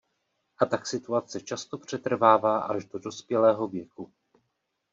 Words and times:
A 0.59 0.65
tak 0.65 0.87
situace 0.87 1.41
často 1.41 1.77
přetrvává 1.77 2.59
až 2.61 2.85
do 2.85 2.99
dospělého 2.99 3.67
věku. 3.67 4.11